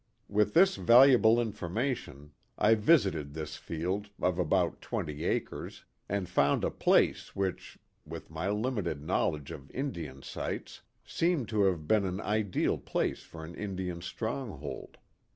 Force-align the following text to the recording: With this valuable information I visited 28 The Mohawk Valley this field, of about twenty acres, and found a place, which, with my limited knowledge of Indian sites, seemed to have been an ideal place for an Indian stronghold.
With 0.27 0.55
this 0.55 0.77
valuable 0.77 1.39
information 1.39 2.31
I 2.57 2.73
visited 2.73 3.33
28 3.33 3.33
The 3.33 3.33
Mohawk 3.33 3.33
Valley 3.35 3.43
this 3.43 3.55
field, 3.57 4.09
of 4.19 4.39
about 4.39 4.81
twenty 4.81 5.25
acres, 5.25 5.85
and 6.09 6.27
found 6.27 6.63
a 6.63 6.71
place, 6.71 7.35
which, 7.35 7.77
with 8.03 8.31
my 8.31 8.49
limited 8.49 9.03
knowledge 9.03 9.51
of 9.51 9.69
Indian 9.69 10.23
sites, 10.23 10.81
seemed 11.05 11.49
to 11.49 11.65
have 11.65 11.87
been 11.87 12.05
an 12.05 12.19
ideal 12.19 12.79
place 12.79 13.21
for 13.21 13.45
an 13.45 13.53
Indian 13.53 14.01
stronghold. 14.01 14.97